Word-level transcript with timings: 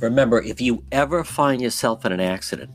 Remember, 0.00 0.42
if 0.42 0.60
you 0.60 0.84
ever 0.92 1.24
find 1.24 1.62
yourself 1.62 2.04
in 2.04 2.12
an 2.12 2.20
accident, 2.20 2.70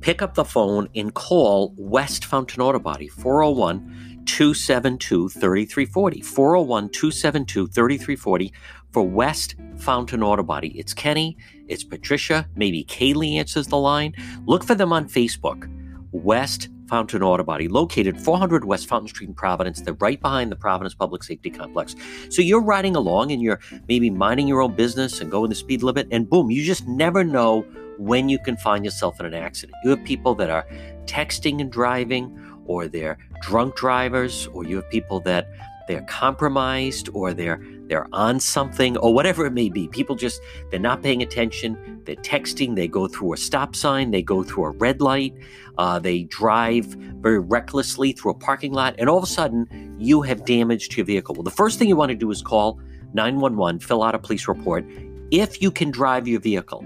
pick 0.00 0.22
up 0.22 0.34
the 0.34 0.44
phone 0.44 0.88
and 0.94 1.14
call 1.14 1.72
West 1.76 2.24
Fountain 2.24 2.62
Auto 2.62 2.80
Body 2.80 3.08
401 3.08 4.24
272 4.26 5.28
3340. 5.28 6.20
401 6.20 6.88
272 6.90 7.66
3340 7.68 8.52
for 8.92 9.08
West 9.08 9.54
Fountain 9.76 10.22
Auto 10.22 10.42
Body. 10.42 10.76
It's 10.78 10.92
Kenny, 10.92 11.36
it's 11.68 11.84
Patricia, 11.84 12.48
maybe 12.56 12.84
Kaylee 12.84 13.38
answers 13.38 13.68
the 13.68 13.78
line. 13.78 14.14
Look 14.44 14.64
for 14.64 14.74
them 14.74 14.92
on 14.92 15.08
Facebook. 15.08 15.70
West 16.10 16.68
Fountain 16.88 17.22
Auto 17.22 17.44
Body, 17.44 17.68
located 17.68 18.20
400 18.20 18.64
West 18.64 18.88
Fountain 18.88 19.08
Street 19.08 19.28
in 19.28 19.34
Providence. 19.34 19.80
They're 19.80 19.94
right 19.94 20.20
behind 20.20 20.50
the 20.50 20.56
Providence 20.56 20.94
Public 20.94 21.22
Safety 21.22 21.50
Complex. 21.50 21.94
So 22.30 22.42
you're 22.42 22.62
riding 22.62 22.96
along 22.96 23.32
and 23.32 23.42
you're 23.42 23.60
maybe 23.88 24.10
minding 24.10 24.48
your 24.48 24.62
own 24.62 24.74
business 24.74 25.20
and 25.20 25.30
going 25.30 25.50
the 25.50 25.54
speed 25.54 25.82
limit, 25.82 26.08
and 26.10 26.28
boom, 26.28 26.50
you 26.50 26.64
just 26.64 26.86
never 26.86 27.24
know 27.24 27.64
when 27.98 28.28
you 28.28 28.38
can 28.38 28.56
find 28.56 28.84
yourself 28.84 29.18
in 29.20 29.26
an 29.26 29.34
accident. 29.34 29.76
You 29.84 29.90
have 29.90 30.04
people 30.04 30.34
that 30.36 30.50
are 30.50 30.66
texting 31.04 31.60
and 31.60 31.70
driving, 31.70 32.38
or 32.66 32.86
they're 32.86 33.18
drunk 33.42 33.76
drivers, 33.76 34.46
or 34.48 34.64
you 34.64 34.76
have 34.76 34.88
people 34.90 35.20
that 35.20 35.48
they're 35.88 36.02
compromised 36.02 37.08
or 37.14 37.32
they're 37.32 37.60
they're 37.88 38.06
on 38.12 38.40
something 38.40 38.96
or 38.98 39.12
whatever 39.12 39.46
it 39.46 39.52
may 39.52 39.68
be. 39.68 39.88
People 39.88 40.14
just 40.14 40.40
they're 40.70 40.80
not 40.80 41.02
paying 41.02 41.22
attention. 41.22 42.02
They're 42.04 42.16
texting. 42.16 42.76
They 42.76 42.88
go 42.88 43.08
through 43.08 43.32
a 43.32 43.36
stop 43.36 43.74
sign. 43.74 44.10
They 44.10 44.22
go 44.22 44.42
through 44.42 44.64
a 44.64 44.70
red 44.70 45.00
light. 45.00 45.34
Uh, 45.78 45.98
they 45.98 46.24
drive 46.24 46.86
very 47.20 47.38
recklessly 47.38 48.12
through 48.12 48.32
a 48.32 48.34
parking 48.34 48.72
lot, 48.72 48.94
and 48.98 49.08
all 49.08 49.18
of 49.18 49.24
a 49.24 49.28
sudden 49.28 49.96
you 49.98 50.22
have 50.22 50.44
damage 50.44 50.88
to 50.90 50.96
your 50.98 51.06
vehicle. 51.06 51.34
Well, 51.34 51.44
the 51.44 51.50
first 51.50 51.78
thing 51.78 51.88
you 51.88 51.96
want 51.96 52.10
to 52.10 52.16
do 52.16 52.30
is 52.30 52.42
call 52.42 52.80
911, 53.14 53.80
fill 53.80 54.02
out 54.02 54.14
a 54.14 54.18
police 54.18 54.48
report. 54.48 54.84
If 55.30 55.62
you 55.62 55.70
can 55.70 55.90
drive 55.90 56.26
your 56.26 56.40
vehicle, 56.40 56.84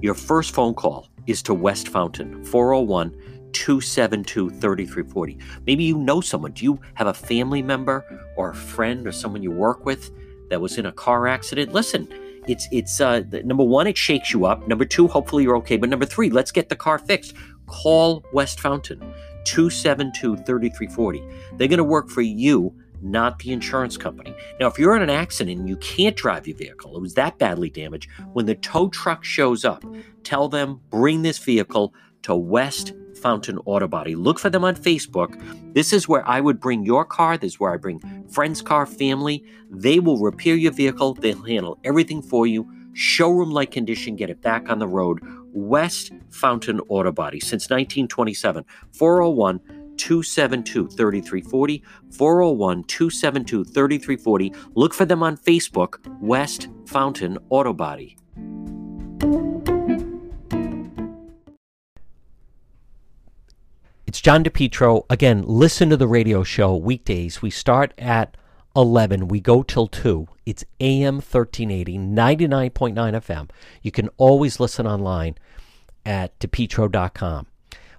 your 0.00 0.14
first 0.14 0.52
phone 0.52 0.74
call 0.74 1.08
is 1.26 1.42
to 1.42 1.54
West 1.54 1.88
Fountain 1.88 2.44
401 2.44 3.14
272 3.52 4.50
3340. 4.50 5.38
Maybe 5.66 5.84
you 5.84 5.98
know 5.98 6.20
someone. 6.20 6.52
Do 6.52 6.64
you 6.64 6.80
have 6.94 7.06
a 7.06 7.14
family 7.14 7.62
member 7.62 8.04
or 8.36 8.50
a 8.50 8.54
friend 8.54 9.06
or 9.06 9.12
someone 9.12 9.42
you 9.42 9.50
work 9.50 9.84
with 9.84 10.10
that 10.50 10.60
was 10.60 10.78
in 10.78 10.86
a 10.86 10.92
car 10.92 11.26
accident? 11.26 11.72
Listen, 11.72 12.08
it's 12.46 12.66
it's 12.72 13.00
uh, 13.00 13.22
number 13.44 13.64
one, 13.64 13.86
it 13.86 13.96
shakes 13.96 14.32
you 14.32 14.46
up. 14.46 14.66
Number 14.66 14.84
two, 14.84 15.06
hopefully 15.06 15.42
you're 15.42 15.56
okay. 15.58 15.76
But 15.76 15.90
number 15.90 16.06
three, 16.06 16.30
let's 16.30 16.50
get 16.50 16.68
the 16.68 16.76
car 16.76 16.98
fixed. 16.98 17.34
Call 17.66 18.24
West 18.32 18.60
Fountain 18.60 19.00
272 19.44 20.36
3340. 20.38 21.22
They're 21.56 21.68
going 21.68 21.78
to 21.78 21.84
work 21.84 22.08
for 22.08 22.22
you 22.22 22.74
not 23.00 23.38
the 23.38 23.52
insurance 23.52 23.96
company. 23.96 24.34
Now, 24.58 24.66
if 24.66 24.78
you're 24.78 24.96
in 24.96 25.02
an 25.02 25.10
accident 25.10 25.60
and 25.60 25.68
you 25.68 25.76
can't 25.76 26.16
drive 26.16 26.46
your 26.46 26.56
vehicle, 26.56 26.96
it 26.96 27.00
was 27.00 27.14
that 27.14 27.38
badly 27.38 27.70
damaged, 27.70 28.10
when 28.32 28.46
the 28.46 28.56
tow 28.56 28.88
truck 28.88 29.24
shows 29.24 29.64
up, 29.64 29.84
tell 30.24 30.48
them 30.48 30.80
bring 30.90 31.22
this 31.22 31.38
vehicle 31.38 31.94
to 32.28 32.36
West 32.36 32.92
Fountain 33.16 33.58
Auto 33.64 33.88
Body. 33.88 34.14
Look 34.14 34.38
for 34.38 34.50
them 34.50 34.62
on 34.62 34.76
Facebook. 34.76 35.34
This 35.74 35.92
is 35.92 36.06
where 36.06 36.26
I 36.28 36.40
would 36.40 36.60
bring 36.60 36.84
your 36.84 37.04
car. 37.04 37.36
This 37.38 37.54
is 37.54 37.60
where 37.60 37.72
I 37.72 37.78
bring 37.78 38.00
friends' 38.28 38.62
car, 38.62 38.84
family. 38.86 39.42
They 39.70 39.98
will 39.98 40.18
repair 40.18 40.54
your 40.54 40.72
vehicle. 40.72 41.14
They'll 41.14 41.42
handle 41.42 41.78
everything 41.84 42.22
for 42.22 42.46
you. 42.46 42.70
Showroom 42.92 43.50
like 43.50 43.70
condition, 43.70 44.14
get 44.14 44.30
it 44.30 44.42
back 44.42 44.68
on 44.68 44.78
the 44.78 44.86
road. 44.86 45.20
West 45.52 46.12
Fountain 46.28 46.80
Auto 46.88 47.12
Body 47.12 47.40
since 47.40 47.70
1927. 47.70 48.64
401 48.92 49.60
272 49.96 50.88
3340. 50.88 51.82
401 52.10 52.84
272 52.84 53.64
3340. 53.64 54.52
Look 54.74 54.92
for 54.92 55.06
them 55.06 55.22
on 55.22 55.36
Facebook, 55.36 55.96
West 56.20 56.68
Fountain 56.86 57.38
Auto 57.48 57.72
Body. 57.72 58.16
It's 64.08 64.22
John 64.22 64.42
DePetro. 64.42 65.04
Again, 65.10 65.44
listen 65.46 65.90
to 65.90 65.96
the 65.98 66.06
radio 66.06 66.42
show 66.42 66.74
weekdays. 66.74 67.42
We 67.42 67.50
start 67.50 67.92
at 67.98 68.38
11. 68.74 69.28
We 69.28 69.38
go 69.38 69.62
till 69.62 69.86
2. 69.86 70.26
It's 70.46 70.64
AM 70.80 71.16
1380, 71.16 71.98
99.9 71.98 72.94
FM. 72.94 73.50
You 73.82 73.90
can 73.90 74.08
always 74.16 74.58
listen 74.58 74.86
online 74.86 75.34
at 76.06 76.38
depetro.com. 76.38 77.48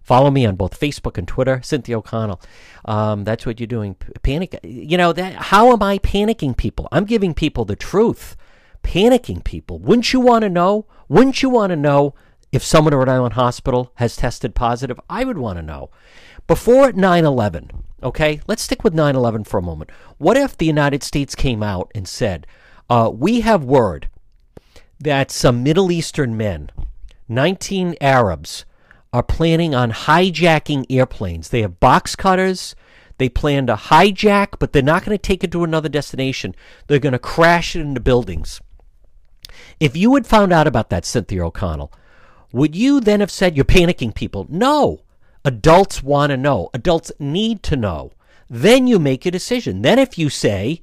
Follow 0.02 0.32
me 0.32 0.48
on 0.48 0.56
both 0.56 0.80
Facebook 0.80 1.20
and 1.20 1.28
Twitter, 1.28 1.62
Cynthia 1.64 2.00
O'Connell. 2.00 2.42
Um, 2.86 3.24
that's 3.24 3.46
what 3.46 3.60
you're 3.60 3.68
doing. 3.68 3.96
Panic. 4.24 4.60
You 4.64 4.98
know 4.98 5.14
that. 5.14 5.36
How 5.36 5.72
am 5.72 5.84
I 5.84 6.00
panicking 6.00 6.58
people? 6.58 6.88
I'm 6.92 7.06
giving 7.06 7.36
people 7.36 7.66
the 7.66 7.76
truth. 7.76 8.36
Panicking 8.84 9.44
people. 9.44 9.78
Wouldn't 9.78 10.12
you 10.12 10.22
want 10.22 10.42
to 10.42 10.50
know? 10.50 10.88
Wouldn't 11.08 11.44
you 11.44 11.52
want 11.52 11.70
to 11.70 11.76
know 11.76 12.16
if 12.52 12.64
someone 12.64 12.94
at 12.94 12.98
Rhode 12.98 13.10
Island 13.10 13.34
Hospital 13.34 13.92
has 13.96 14.16
tested 14.16 14.56
positive, 14.56 15.00
I 15.10 15.24
would 15.24 15.38
want 15.38 15.58
to 15.58 15.64
know. 15.64 15.90
Before 16.48 16.92
9 16.92 17.26
11, 17.26 17.70
okay, 18.02 18.42
let's 18.48 18.64
stick 18.64 18.84
with 18.84 18.94
9 18.94 19.16
11 19.16 19.44
for 19.44 19.58
a 19.60 19.64
moment. 19.64 19.92
What 20.18 20.38
if 20.38 20.58
the 20.58 20.66
United 20.66 21.04
States 21.04 21.36
came 21.36 21.62
out 21.62 21.92
and 21.94 22.08
said, 22.08 22.48
uh, 22.90 23.12
We 23.14 23.42
have 23.42 23.64
word 23.64 24.10
that 25.00 25.32
some 25.32 25.64
Middle 25.64 25.92
Eastern 25.92 26.36
men, 26.36 26.72
19 27.28 27.96
Arabs, 28.02 28.66
are 29.14 29.24
planning 29.24 29.76
on 29.76 29.92
hijacking 29.92 30.86
airplanes? 30.90 31.50
They 31.50 31.62
have 31.62 31.80
box 31.80 32.16
cutters. 32.16 32.76
They 33.20 33.30
plan 33.30 33.68
to 33.68 33.76
hijack, 33.76 34.60
but 34.60 34.72
they're 34.72 34.82
not 34.82 35.04
going 35.04 35.16
to 35.16 35.22
take 35.22 35.44
it 35.44 35.52
to 35.52 35.64
another 35.64 35.90
destination. 35.90 36.56
They're 36.88 37.00
going 37.00 37.14
to 37.14 37.20
crash 37.20 37.76
it 37.76 37.82
into 37.82 38.00
buildings. 38.00 38.62
If 39.80 39.96
you 39.96 40.16
had 40.16 40.26
found 40.26 40.54
out 40.54 40.68
about 40.68 40.90
that, 40.90 41.06
Cynthia 41.06 41.46
O'Connell, 41.46 41.92
would 42.52 42.76
you 42.76 43.00
then 43.00 43.20
have 43.20 43.32
said 43.32 43.56
you're 43.56 43.66
panicking 43.66 44.14
people? 44.14 44.46
No. 44.50 45.02
Adults 45.46 46.04
want 46.04 46.32
to 46.32 46.38
know. 46.38 46.70
Adults 46.74 47.12
need 47.20 47.64
to 47.64 47.76
know. 47.76 48.12
Then 48.50 48.88
you 48.88 49.00
make 49.00 49.26
a 49.26 49.32
decision. 49.32 49.82
Then 49.82 50.00
if 50.00 50.18
you 50.18 50.30
say, 50.30 50.82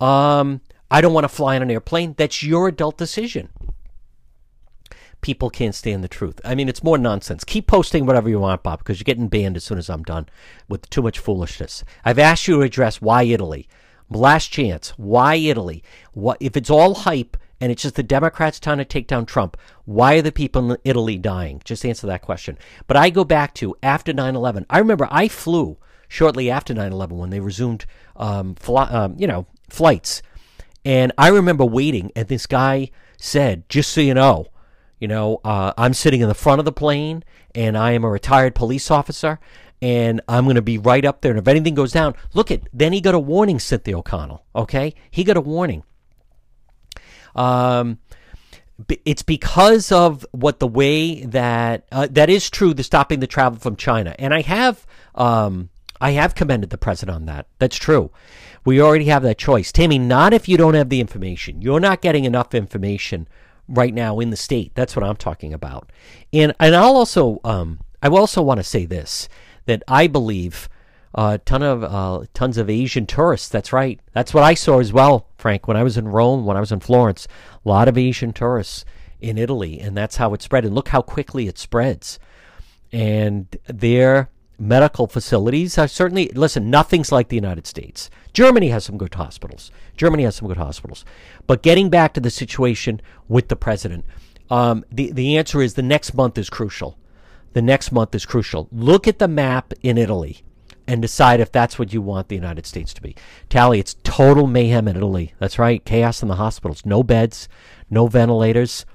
um, 0.00 0.60
I 0.90 1.00
don't 1.00 1.12
want 1.12 1.24
to 1.24 1.28
fly 1.28 1.56
on 1.56 1.62
an 1.62 1.70
airplane, 1.70 2.14
that's 2.16 2.42
your 2.42 2.68
adult 2.68 2.96
decision. 2.96 3.50
People 5.20 5.50
can't 5.50 5.74
stand 5.74 6.02
the 6.02 6.08
truth. 6.08 6.40
I 6.44 6.54
mean, 6.54 6.68
it's 6.68 6.82
more 6.82 6.96
nonsense. 6.96 7.44
Keep 7.44 7.66
posting 7.66 8.06
whatever 8.06 8.28
you 8.28 8.38
want, 8.38 8.62
Bob, 8.62 8.78
because 8.78 8.98
you're 8.98 9.04
getting 9.04 9.28
banned 9.28 9.56
as 9.56 9.64
soon 9.64 9.78
as 9.78 9.90
I'm 9.90 10.04
done 10.04 10.28
with 10.68 10.88
too 10.90 11.02
much 11.02 11.18
foolishness. 11.18 11.84
I've 12.04 12.20
asked 12.20 12.46
you 12.46 12.56
to 12.56 12.62
address 12.62 13.02
why 13.02 13.24
Italy. 13.24 13.68
Last 14.10 14.48
chance. 14.48 14.90
Why 14.96 15.34
Italy? 15.34 15.82
What 16.12 16.38
if 16.40 16.56
it's 16.56 16.70
all 16.70 16.94
hype? 16.94 17.36
And 17.60 17.72
it's 17.72 17.82
just 17.82 17.96
the 17.96 18.02
Democrats 18.02 18.60
trying 18.60 18.78
to 18.78 18.84
take 18.84 19.06
down 19.06 19.26
Trump. 19.26 19.56
Why 19.84 20.14
are 20.14 20.22
the 20.22 20.32
people 20.32 20.72
in 20.72 20.78
Italy 20.84 21.18
dying? 21.18 21.60
Just 21.64 21.84
answer 21.84 22.06
that 22.06 22.22
question. 22.22 22.58
But 22.86 22.96
I 22.96 23.10
go 23.10 23.24
back 23.24 23.54
to 23.54 23.76
after 23.82 24.12
9 24.12 24.36
11. 24.36 24.66
I 24.70 24.78
remember 24.78 25.08
I 25.10 25.28
flew 25.28 25.78
shortly 26.08 26.50
after 26.50 26.74
9 26.74 26.92
11 26.92 27.16
when 27.16 27.30
they 27.30 27.40
resumed, 27.40 27.84
um, 28.16 28.54
fly, 28.54 28.84
um, 28.84 29.16
you 29.18 29.26
know, 29.26 29.46
flights. 29.68 30.22
And 30.84 31.12
I 31.18 31.28
remember 31.28 31.64
waiting, 31.64 32.12
and 32.14 32.28
this 32.28 32.46
guy 32.46 32.90
said, 33.18 33.68
just 33.68 33.92
so 33.92 34.00
you 34.00 34.14
know, 34.14 34.46
you 34.98 35.08
know, 35.08 35.40
uh, 35.44 35.72
I'm 35.76 35.94
sitting 35.94 36.20
in 36.20 36.28
the 36.28 36.34
front 36.34 36.60
of 36.60 36.64
the 36.64 36.72
plane, 36.72 37.24
and 37.54 37.76
I 37.76 37.92
am 37.92 38.04
a 38.04 38.10
retired 38.10 38.54
police 38.54 38.90
officer, 38.90 39.38
and 39.82 40.20
I'm 40.28 40.44
going 40.44 40.56
to 40.56 40.62
be 40.62 40.78
right 40.78 41.04
up 41.04 41.20
there. 41.20 41.32
And 41.32 41.38
if 41.38 41.48
anything 41.48 41.74
goes 41.74 41.92
down, 41.92 42.14
look 42.32 42.50
at, 42.50 42.62
then 42.72 42.92
he 42.92 43.00
got 43.00 43.14
a 43.14 43.18
warning, 43.18 43.58
Cynthia 43.58 43.98
O'Connell, 43.98 44.44
okay? 44.54 44.94
He 45.10 45.24
got 45.24 45.36
a 45.36 45.40
warning. 45.40 45.84
Um, 47.34 47.98
it's 49.04 49.22
because 49.22 49.90
of 49.90 50.24
what 50.30 50.60
the 50.60 50.68
way 50.68 51.24
that 51.24 51.86
uh, 51.90 52.06
that 52.10 52.30
is 52.30 52.48
true. 52.48 52.74
The 52.74 52.84
stopping 52.84 53.20
the 53.20 53.26
travel 53.26 53.58
from 53.58 53.76
China, 53.76 54.14
and 54.18 54.32
I 54.32 54.42
have 54.42 54.86
um, 55.14 55.70
I 56.00 56.12
have 56.12 56.34
commended 56.34 56.70
the 56.70 56.78
president 56.78 57.16
on 57.16 57.26
that. 57.26 57.46
That's 57.58 57.76
true. 57.76 58.10
We 58.64 58.80
already 58.80 59.06
have 59.06 59.22
that 59.22 59.38
choice, 59.38 59.72
Tammy. 59.72 59.98
Not 59.98 60.32
if 60.32 60.48
you 60.48 60.56
don't 60.56 60.74
have 60.74 60.90
the 60.90 61.00
information. 61.00 61.60
You're 61.62 61.80
not 61.80 62.02
getting 62.02 62.24
enough 62.24 62.54
information 62.54 63.26
right 63.68 63.92
now 63.92 64.20
in 64.20 64.30
the 64.30 64.36
state. 64.36 64.72
That's 64.74 64.94
what 64.94 65.04
I'm 65.04 65.16
talking 65.16 65.52
about. 65.52 65.90
And 66.32 66.54
and 66.60 66.76
I'll 66.76 66.96
also 66.96 67.40
um, 67.44 67.80
I 68.02 68.08
also 68.08 68.42
want 68.42 68.58
to 68.58 68.64
say 68.64 68.86
this 68.86 69.28
that 69.66 69.82
I 69.88 70.06
believe 70.06 70.68
a 71.14 71.20
uh, 71.20 71.38
ton 71.44 71.62
of 71.62 71.82
uh, 71.82 72.24
tons 72.34 72.58
of 72.58 72.68
Asian 72.68 73.06
tourists. 73.06 73.48
That's 73.48 73.72
right. 73.72 73.98
That's 74.12 74.34
what 74.34 74.44
I 74.44 74.54
saw 74.54 74.78
as 74.78 74.92
well, 74.92 75.28
Frank. 75.36 75.66
When 75.66 75.76
I 75.76 75.82
was 75.82 75.96
in 75.96 76.08
Rome, 76.08 76.44
when 76.44 76.56
I 76.56 76.60
was 76.60 76.72
in 76.72 76.80
Florence, 76.80 77.26
a 77.64 77.68
lot 77.68 77.88
of 77.88 77.96
Asian 77.96 78.32
tourists 78.32 78.84
in 79.20 79.38
Italy, 79.38 79.80
and 79.80 79.96
that's 79.96 80.16
how 80.16 80.34
it 80.34 80.42
spread. 80.42 80.64
And 80.64 80.74
look 80.74 80.88
how 80.88 81.02
quickly 81.02 81.48
it 81.48 81.58
spreads. 81.58 82.18
And 82.92 83.56
their 83.66 84.30
medical 84.58 85.06
facilities 85.06 85.78
are 85.78 85.88
certainly 85.88 86.28
listen. 86.34 86.70
Nothing's 86.70 87.12
like 87.12 87.28
the 87.28 87.36
United 87.36 87.66
States. 87.66 88.10
Germany 88.32 88.68
has 88.68 88.84
some 88.84 88.98
good 88.98 89.14
hospitals. 89.14 89.70
Germany 89.96 90.24
has 90.24 90.36
some 90.36 90.48
good 90.48 90.56
hospitals. 90.56 91.04
But 91.46 91.62
getting 91.62 91.90
back 91.90 92.12
to 92.14 92.20
the 92.20 92.30
situation 92.30 93.00
with 93.28 93.48
the 93.48 93.56
president, 93.56 94.04
um, 94.50 94.84
the 94.90 95.10
the 95.12 95.38
answer 95.38 95.62
is 95.62 95.74
the 95.74 95.82
next 95.82 96.14
month 96.14 96.36
is 96.36 96.50
crucial. 96.50 96.98
The 97.54 97.62
next 97.62 97.92
month 97.92 98.14
is 98.14 98.26
crucial. 98.26 98.68
Look 98.70 99.08
at 99.08 99.18
the 99.18 99.28
map 99.28 99.72
in 99.82 99.96
Italy 99.96 100.42
and 100.88 101.02
decide 101.02 101.38
if 101.38 101.52
that's 101.52 101.78
what 101.78 101.92
you 101.92 102.00
want 102.00 102.28
the 102.28 102.34
United 102.34 102.66
States 102.66 102.94
to 102.94 103.02
be. 103.02 103.14
Tally, 103.50 103.78
it's 103.78 103.94
total 104.02 104.46
mayhem 104.46 104.88
in 104.88 104.96
Italy. 104.96 105.34
That's 105.38 105.58
right, 105.58 105.84
chaos 105.84 106.22
in 106.22 106.28
the 106.28 106.36
hospitals. 106.36 106.84
No 106.86 107.02
beds, 107.02 107.48
no 107.90 108.06
ventilators. 108.06 108.86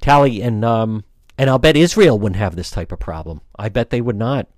Tally, 0.00 0.42
and 0.42 0.64
um, 0.64 1.04
and 1.38 1.48
I'll 1.48 1.60
bet 1.60 1.76
Israel 1.76 2.18
wouldn't 2.18 2.40
have 2.40 2.56
this 2.56 2.70
type 2.70 2.90
of 2.90 2.98
problem. 2.98 3.40
I 3.56 3.68
bet 3.68 3.90
they 3.90 4.00
would 4.00 4.16
not. 4.16 4.48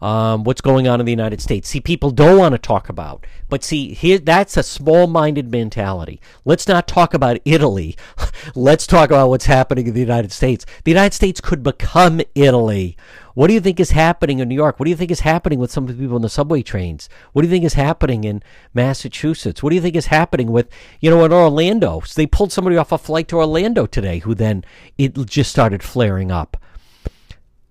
Um, 0.00 0.44
what's 0.44 0.60
going 0.60 0.86
on 0.86 1.00
in 1.00 1.06
the 1.06 1.12
United 1.12 1.40
States? 1.40 1.68
See, 1.68 1.80
people 1.80 2.10
don't 2.12 2.38
want 2.38 2.52
to 2.52 2.58
talk 2.58 2.88
about, 2.88 3.26
but 3.48 3.64
see, 3.64 3.94
here 3.94 4.18
that's 4.18 4.56
a 4.56 4.62
small-minded 4.62 5.50
mentality. 5.50 6.20
Let's 6.44 6.68
not 6.68 6.86
talk 6.86 7.14
about 7.14 7.38
Italy. 7.44 7.96
Let's 8.54 8.86
talk 8.86 9.10
about 9.10 9.28
what's 9.28 9.46
happening 9.46 9.88
in 9.88 9.94
the 9.94 10.00
United 10.00 10.30
States. 10.30 10.64
The 10.84 10.92
United 10.92 11.14
States 11.14 11.40
could 11.40 11.64
become 11.64 12.20
Italy. 12.36 12.96
What 13.34 13.48
do 13.48 13.54
you 13.54 13.60
think 13.60 13.78
is 13.80 13.90
happening 13.90 14.38
in 14.38 14.48
New 14.48 14.54
York? 14.54 14.78
What 14.78 14.84
do 14.84 14.90
you 14.90 14.96
think 14.96 15.10
is 15.10 15.20
happening 15.20 15.58
with 15.58 15.70
some 15.70 15.84
of 15.84 15.96
the 15.96 16.02
people 16.02 16.16
in 16.16 16.22
the 16.22 16.28
subway 16.28 16.62
trains? 16.62 17.08
What 17.32 17.42
do 17.42 17.48
you 17.48 17.52
think 17.52 17.64
is 17.64 17.74
happening 17.74 18.24
in 18.24 18.42
Massachusetts? 18.74 19.62
What 19.62 19.70
do 19.70 19.76
you 19.76 19.82
think 19.82 19.96
is 19.96 20.06
happening 20.06 20.50
with, 20.50 20.68
you 21.00 21.10
know, 21.10 21.24
in 21.24 21.32
Orlando? 21.32 22.00
So 22.00 22.20
they 22.20 22.26
pulled 22.26 22.52
somebody 22.52 22.76
off 22.76 22.92
a 22.92 22.98
flight 22.98 23.28
to 23.28 23.36
Orlando 23.36 23.86
today 23.86 24.18
who 24.18 24.34
then 24.34 24.64
it 24.96 25.14
just 25.26 25.50
started 25.50 25.82
flaring 25.82 26.32
up. 26.32 26.56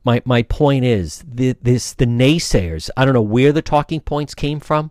My 0.07 0.21
my 0.23 0.41
point 0.41 0.85
is 0.85 1.21
the, 1.29 1.57
this 1.61 1.91
the 1.91 2.05
naysayers. 2.05 2.89
I 2.95 3.03
don't 3.03 3.13
know 3.13 3.21
where 3.21 3.51
the 3.51 3.61
talking 3.61 3.99
points 3.99 4.33
came 4.33 4.61
from. 4.61 4.89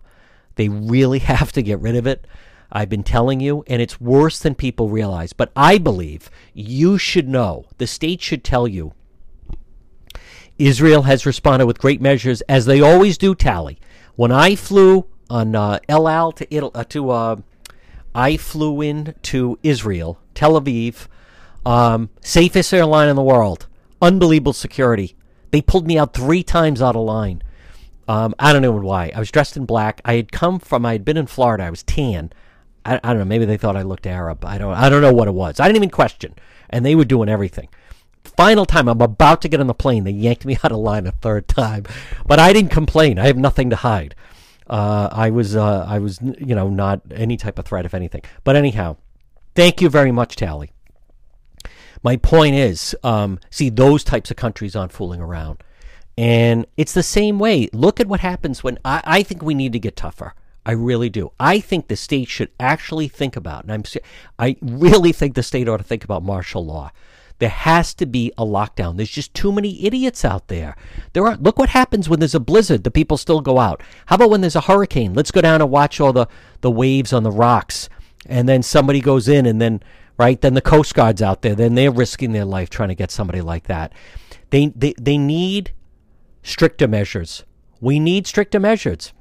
They 0.56 0.68
really 0.68 1.18
have 1.32 1.52
to 1.52 1.62
get 1.62 1.80
rid 1.80 1.96
of 1.96 2.06
it. 2.06 2.26
I've 2.70 2.90
been 2.90 3.02
telling 3.02 3.40
you, 3.40 3.64
and 3.66 3.80
it's 3.80 3.98
worse 3.98 4.38
than 4.38 4.54
people 4.54 4.90
realize. 4.90 5.32
But 5.32 5.52
I 5.56 5.78
believe 5.78 6.30
you 6.52 6.98
should 6.98 7.28
know. 7.28 7.64
The 7.78 7.86
state 7.86 8.20
should 8.20 8.44
tell 8.44 8.68
you. 8.68 8.92
Israel 10.58 11.04
has 11.04 11.24
responded 11.24 11.64
with 11.64 11.78
great 11.78 12.02
measures, 12.02 12.42
as 12.42 12.66
they 12.66 12.82
always 12.82 13.16
do. 13.16 13.34
Tally. 13.34 13.78
When 14.16 14.30
I 14.30 14.54
flew 14.54 15.06
on 15.30 15.54
uh, 15.54 15.78
El 15.88 16.08
Al 16.08 16.30
to 16.32 16.54
Italy, 16.54 16.72
uh, 16.74 16.84
to 16.90 17.08
uh, 17.08 17.36
I 18.14 18.36
flew 18.36 18.82
in 18.82 19.14
to 19.22 19.58
Israel, 19.62 20.20
Tel 20.34 20.60
Aviv, 20.60 21.06
um, 21.64 22.10
safest 22.20 22.74
airline 22.74 23.08
in 23.08 23.16
the 23.16 23.22
world 23.22 23.66
unbelievable 24.00 24.52
security. 24.52 25.16
They 25.50 25.62
pulled 25.62 25.86
me 25.86 25.98
out 25.98 26.14
three 26.14 26.42
times 26.42 26.82
out 26.82 26.96
of 26.96 27.04
line. 27.04 27.42
Um, 28.08 28.34
I 28.38 28.52
don't 28.52 28.62
know 28.62 28.72
why. 28.72 29.10
I 29.14 29.18
was 29.18 29.30
dressed 29.30 29.56
in 29.56 29.66
black. 29.66 30.00
I 30.04 30.14
had 30.14 30.30
come 30.30 30.58
from. 30.58 30.86
I 30.86 30.92
had 30.92 31.04
been 31.04 31.16
in 31.16 31.26
Florida. 31.26 31.64
I 31.64 31.70
was 31.70 31.82
tan. 31.82 32.32
I, 32.84 33.00
I 33.02 33.08
don't 33.08 33.18
know. 33.18 33.24
Maybe 33.24 33.44
they 33.44 33.56
thought 33.56 33.76
I 33.76 33.82
looked 33.82 34.06
Arab. 34.06 34.44
I 34.44 34.58
don't. 34.58 34.74
I 34.74 34.88
don't 34.88 35.02
know 35.02 35.12
what 35.12 35.28
it 35.28 35.34
was. 35.34 35.58
I 35.58 35.66
didn't 35.66 35.76
even 35.76 35.90
question. 35.90 36.34
And 36.70 36.84
they 36.84 36.94
were 36.94 37.04
doing 37.04 37.28
everything. 37.28 37.68
Final 38.36 38.66
time, 38.66 38.88
I'm 38.88 39.00
about 39.00 39.40
to 39.42 39.48
get 39.48 39.60
on 39.60 39.66
the 39.66 39.74
plane. 39.74 40.04
They 40.04 40.10
yanked 40.10 40.44
me 40.44 40.58
out 40.64 40.72
of 40.72 40.78
line 40.78 41.06
a 41.06 41.12
third 41.12 41.48
time, 41.48 41.84
but 42.26 42.38
I 42.38 42.52
didn't 42.52 42.70
complain. 42.70 43.18
I 43.18 43.26
have 43.26 43.36
nothing 43.36 43.70
to 43.70 43.76
hide. 43.76 44.14
Uh, 44.68 45.08
I 45.10 45.30
was. 45.30 45.56
Uh, 45.56 45.84
I 45.88 45.98
was. 45.98 46.20
You 46.22 46.54
know, 46.54 46.68
not 46.68 47.00
any 47.10 47.36
type 47.36 47.58
of 47.58 47.64
threat, 47.64 47.86
if 47.86 47.94
anything. 47.94 48.22
But 48.44 48.56
anyhow, 48.56 48.96
thank 49.54 49.80
you 49.80 49.88
very 49.88 50.12
much, 50.12 50.36
Tally. 50.36 50.70
My 52.06 52.16
point 52.16 52.54
is, 52.54 52.94
um, 53.02 53.40
see, 53.50 53.68
those 53.68 54.04
types 54.04 54.30
of 54.30 54.36
countries 54.36 54.76
aren't 54.76 54.92
fooling 54.92 55.20
around. 55.20 55.64
And 56.16 56.64
it's 56.76 56.94
the 56.94 57.02
same 57.02 57.40
way. 57.40 57.68
Look 57.72 57.98
at 57.98 58.06
what 58.06 58.20
happens 58.20 58.62
when 58.62 58.78
I, 58.84 59.02
I 59.04 59.22
think 59.24 59.42
we 59.42 59.54
need 59.54 59.72
to 59.72 59.80
get 59.80 59.96
tougher. 59.96 60.32
I 60.64 60.70
really 60.70 61.10
do. 61.10 61.32
I 61.40 61.58
think 61.58 61.88
the 61.88 61.96
state 61.96 62.28
should 62.28 62.50
actually 62.60 63.08
think 63.08 63.34
about, 63.34 63.64
and 63.64 63.72
I'm, 63.72 63.82
I 64.38 64.54
really 64.62 65.10
think 65.10 65.34
the 65.34 65.42
state 65.42 65.68
ought 65.68 65.78
to 65.78 65.82
think 65.82 66.04
about 66.04 66.22
martial 66.22 66.64
law. 66.64 66.92
There 67.40 67.48
has 67.48 67.92
to 67.94 68.06
be 68.06 68.30
a 68.38 68.44
lockdown. 68.44 68.98
There's 68.98 69.10
just 69.10 69.34
too 69.34 69.50
many 69.50 69.84
idiots 69.84 70.24
out 70.24 70.46
there. 70.46 70.76
There 71.12 71.26
are. 71.26 71.36
Look 71.38 71.58
what 71.58 71.70
happens 71.70 72.08
when 72.08 72.20
there's 72.20 72.36
a 72.36 72.40
blizzard. 72.40 72.84
The 72.84 72.92
people 72.92 73.16
still 73.16 73.40
go 73.40 73.58
out. 73.58 73.82
How 74.06 74.14
about 74.14 74.30
when 74.30 74.42
there's 74.42 74.54
a 74.54 74.60
hurricane? 74.60 75.12
Let's 75.12 75.32
go 75.32 75.40
down 75.40 75.60
and 75.60 75.72
watch 75.72 76.00
all 76.00 76.12
the 76.12 76.28
the 76.60 76.70
waves 76.70 77.12
on 77.12 77.24
the 77.24 77.32
rocks, 77.32 77.88
and 78.26 78.48
then 78.48 78.62
somebody 78.62 79.00
goes 79.00 79.26
in, 79.26 79.44
and 79.44 79.60
then 79.60 79.82
right? 80.18 80.40
Then 80.40 80.54
the 80.54 80.60
Coast 80.60 80.94
Guard's 80.94 81.22
out 81.22 81.42
there. 81.42 81.54
Then 81.54 81.74
they're 81.74 81.90
risking 81.90 82.32
their 82.32 82.44
life 82.44 82.70
trying 82.70 82.88
to 82.88 82.94
get 82.94 83.10
somebody 83.10 83.40
like 83.40 83.64
that. 83.64 83.92
They, 84.50 84.66
they, 84.68 84.94
they 85.00 85.18
need 85.18 85.72
stricter 86.42 86.88
measures. 86.88 87.44
We 87.80 87.98
need 87.98 88.26
stricter 88.26 88.60
measures. 88.60 89.12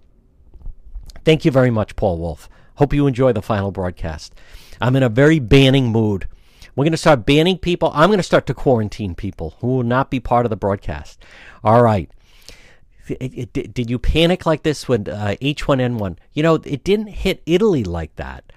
Thank 1.23 1.43
you 1.43 1.51
very 1.51 1.71
much, 1.71 1.95
Paul 1.95 2.19
Wolf. 2.19 2.47
Hope 2.75 2.93
you 2.93 3.07
enjoy 3.07 3.33
the 3.33 3.41
final 3.41 3.71
broadcast. 3.71 4.35
I'm 4.79 4.95
in 4.95 5.03
a 5.03 5.09
very 5.09 5.39
banning 5.39 5.87
mood. 5.87 6.27
We're 6.75 6.83
going 6.83 6.91
to 6.91 6.97
start 6.97 7.25
banning 7.25 7.57
people. 7.57 7.91
I'm 7.93 8.09
going 8.09 8.19
to 8.19 8.23
start 8.23 8.45
to 8.47 8.53
quarantine 8.53 9.15
people 9.15 9.55
who 9.59 9.67
will 9.67 9.83
not 9.83 10.11
be 10.11 10.19
part 10.19 10.45
of 10.45 10.49
the 10.49 10.57
broadcast. 10.57 11.23
All 11.63 11.81
right. 11.81 12.09
Did 13.07 13.89
you 13.89 13.99
panic 13.99 14.45
like 14.45 14.63
this 14.63 14.87
when 14.87 15.07
uh, 15.07 15.35
H1N1? 15.41 16.17
You 16.33 16.43
know, 16.43 16.55
it 16.55 16.83
didn't 16.83 17.07
hit 17.07 17.41
Italy 17.45 17.83
like 17.83 18.15
that 18.17 18.51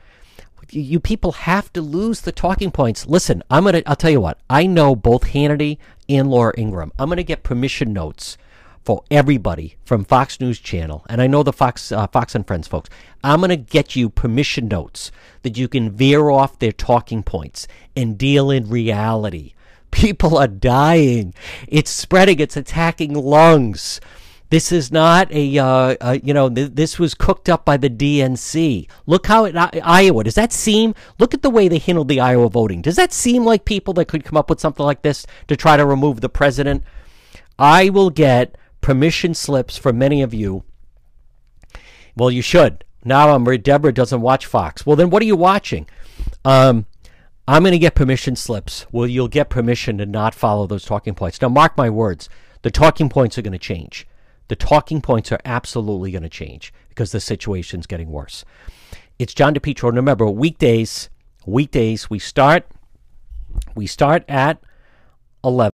you 0.70 1.00
people 1.00 1.32
have 1.32 1.72
to 1.72 1.80
lose 1.80 2.20
the 2.20 2.32
talking 2.32 2.70
points. 2.70 3.06
Listen, 3.06 3.42
I'm 3.50 3.64
gonna. 3.64 3.82
I'll 3.86 3.96
tell 3.96 4.10
you 4.10 4.20
what. 4.20 4.38
I 4.48 4.66
know 4.66 4.94
both 4.94 5.24
Hannity 5.24 5.78
and 6.08 6.30
Laura 6.30 6.54
Ingraham. 6.58 6.92
I'm 6.98 7.08
gonna 7.08 7.22
get 7.22 7.42
permission 7.42 7.92
notes 7.92 8.36
for 8.84 9.04
everybody 9.10 9.76
from 9.84 10.04
Fox 10.04 10.40
News 10.40 10.58
Channel, 10.58 11.04
and 11.08 11.20
I 11.20 11.26
know 11.26 11.42
the 11.42 11.52
Fox 11.52 11.92
uh, 11.92 12.06
Fox 12.06 12.34
and 12.34 12.46
Friends 12.46 12.68
folks. 12.68 12.90
I'm 13.22 13.40
gonna 13.40 13.56
get 13.56 13.96
you 13.96 14.08
permission 14.08 14.68
notes 14.68 15.10
that 15.42 15.58
you 15.58 15.68
can 15.68 15.90
veer 15.90 16.30
off 16.30 16.58
their 16.58 16.72
talking 16.72 17.22
points 17.22 17.68
and 17.96 18.18
deal 18.18 18.50
in 18.50 18.68
reality. 18.68 19.54
People 19.90 20.36
are 20.38 20.48
dying. 20.48 21.34
It's 21.66 21.90
spreading. 21.90 22.40
It's 22.40 22.56
attacking 22.56 23.14
lungs. 23.14 24.00
This 24.50 24.72
is 24.72 24.90
not 24.90 25.30
a, 25.30 25.58
uh, 25.58 25.96
uh, 26.00 26.18
you 26.22 26.32
know, 26.32 26.48
th- 26.48 26.70
this 26.72 26.98
was 26.98 27.12
cooked 27.12 27.50
up 27.50 27.66
by 27.66 27.76
the 27.76 27.90
DNC. 27.90 28.88
Look 29.06 29.26
how 29.26 29.44
it, 29.44 29.54
uh, 29.54 29.70
Iowa, 29.82 30.24
does 30.24 30.36
that 30.36 30.54
seem, 30.54 30.94
look 31.18 31.34
at 31.34 31.42
the 31.42 31.50
way 31.50 31.68
they 31.68 31.78
handled 31.78 32.08
the 32.08 32.20
Iowa 32.20 32.48
voting. 32.48 32.80
Does 32.80 32.96
that 32.96 33.12
seem 33.12 33.44
like 33.44 33.66
people 33.66 33.92
that 33.94 34.06
could 34.06 34.24
come 34.24 34.38
up 34.38 34.48
with 34.48 34.60
something 34.60 34.86
like 34.86 35.02
this 35.02 35.26
to 35.48 35.56
try 35.56 35.76
to 35.76 35.84
remove 35.84 36.22
the 36.22 36.30
president? 36.30 36.82
I 37.58 37.90
will 37.90 38.08
get 38.08 38.56
permission 38.80 39.34
slips 39.34 39.76
from 39.76 39.98
many 39.98 40.22
of 40.22 40.32
you. 40.32 40.64
Well, 42.16 42.30
you 42.30 42.40
should. 42.40 42.84
Now 43.04 43.34
I'm 43.34 43.44
Deborah 43.44 43.92
doesn't 43.92 44.22
watch 44.22 44.46
Fox. 44.46 44.86
Well, 44.86 44.96
then 44.96 45.10
what 45.10 45.22
are 45.22 45.26
you 45.26 45.36
watching? 45.36 45.86
Um, 46.44 46.86
I'm 47.46 47.62
going 47.62 47.72
to 47.72 47.78
get 47.78 47.94
permission 47.94 48.34
slips. 48.34 48.86
Well, 48.92 49.06
you'll 49.06 49.28
get 49.28 49.50
permission 49.50 49.98
to 49.98 50.06
not 50.06 50.34
follow 50.34 50.66
those 50.66 50.84
talking 50.84 51.14
points. 51.14 51.40
Now, 51.40 51.48
mark 51.48 51.76
my 51.76 51.90
words. 51.90 52.30
The 52.62 52.70
talking 52.70 53.08
points 53.08 53.36
are 53.36 53.42
going 53.42 53.52
to 53.52 53.58
change 53.58 54.06
the 54.48 54.56
talking 54.56 55.00
points 55.00 55.30
are 55.30 55.40
absolutely 55.44 56.10
going 56.10 56.22
to 56.22 56.28
change 56.28 56.72
because 56.88 57.12
the 57.12 57.20
situation's 57.20 57.86
getting 57.86 58.10
worse. 58.10 58.44
It's 59.18 59.34
John 59.34 59.54
DePetro. 59.54 59.94
Remember, 59.94 60.26
weekdays, 60.26 61.10
weekdays, 61.46 62.10
we 62.10 62.18
start, 62.18 62.66
we 63.74 63.86
start 63.86 64.24
at 64.28 64.60
11. 65.44 65.66